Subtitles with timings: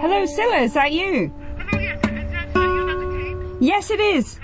[0.00, 1.32] Hello, Cilla, is that you?
[3.60, 4.38] Yes, it is.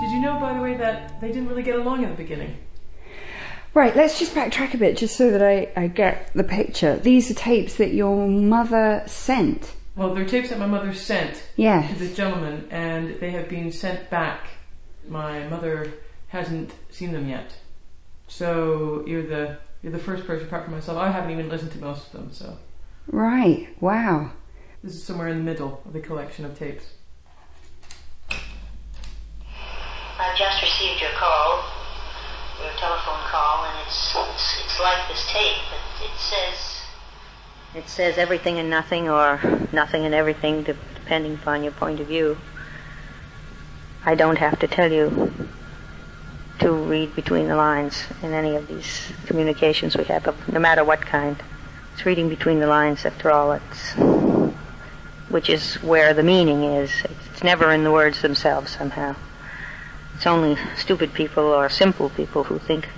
[0.00, 2.56] Did you know, by the way, that they didn't really get along in the beginning?
[3.74, 6.96] Right, let's just backtrack a bit just so that I, I get the picture.
[6.96, 9.74] These are tapes that your mother sent.
[9.96, 11.86] Well, they're tapes that my mother sent Yeah.
[11.86, 14.46] to this gentleman, and they have been sent back.
[15.08, 15.92] My mother
[16.28, 17.54] hasn't seen them yet,
[18.28, 20.98] so you're the you're the first person apart from myself.
[20.98, 22.56] I haven't even listened to most of them, so
[23.08, 24.30] Right, wow.
[24.82, 26.84] this is somewhere in the middle of the collection of tapes.
[30.18, 31.64] I've just received your call,
[32.62, 36.78] your telephone call, and it's it's, it's like this tape, but it says
[37.74, 39.40] it says everything and nothing, or
[39.72, 42.36] nothing and everything, depending upon your point of view.
[44.04, 45.32] I don't have to tell you
[46.62, 51.00] to read between the lines in any of these communications we have, no matter what
[51.00, 51.36] kind.
[51.92, 53.52] It's reading between the lines, after all.
[53.52, 53.94] It's
[55.28, 56.90] which is where the meaning is.
[57.30, 59.16] It's never in the words themselves somehow.
[60.14, 62.88] It's only stupid people or simple people who think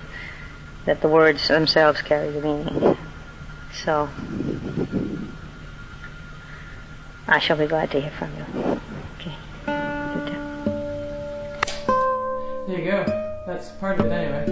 [0.85, 2.97] that the words themselves carry the meaning.
[3.73, 4.09] So,
[7.27, 8.79] I shall be glad to hear from you.
[9.19, 9.35] Okay.
[12.67, 13.34] There you go.
[13.45, 14.45] That's part of it anyway.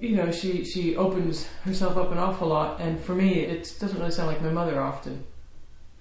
[0.00, 3.98] You know, she she opens herself up an awful lot, and for me, it doesn't
[3.98, 5.24] really sound like my mother often.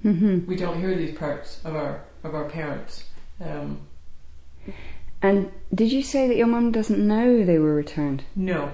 [0.04, 3.06] hmm We don't hear these parts of our of our parents.
[3.44, 3.80] Um,
[5.22, 8.24] And did you say that your mum doesn't know they were returned?
[8.36, 8.72] no,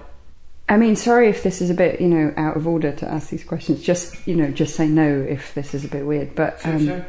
[0.68, 3.30] I mean, sorry if this is a bit, you know, out of order to ask
[3.30, 3.82] these questions.
[3.82, 6.36] Just, you know, just say no if this is a bit weird.
[6.36, 7.06] But sure, um, sure.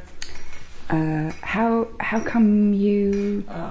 [0.91, 3.64] Uh, how how come you Ah.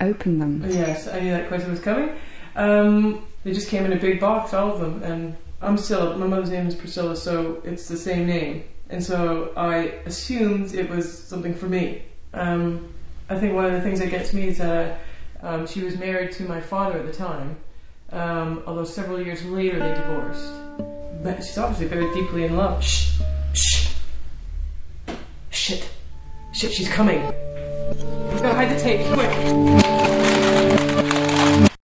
[0.00, 0.64] Opened them?
[0.66, 2.16] Yes, I knew that question was coming.
[2.54, 6.16] Um, they just came in a big box, all of them, and I'm Priscilla.
[6.16, 10.88] My mother's name is Priscilla, so it's the same name, and so I assumed it
[10.88, 12.02] was something for me.
[12.34, 12.92] Um,
[13.28, 15.00] I think one of the things that gets me is that
[15.42, 17.56] um, she was married to my father at the time,
[18.10, 20.52] um, although several years later they divorced.
[21.22, 22.84] But she's obviously very deeply in love.
[22.84, 23.20] Shh,
[23.54, 23.94] shh,
[25.50, 25.88] shit,
[26.52, 27.32] shit, she's coming.
[27.88, 29.30] Let's go hide the tape, quick.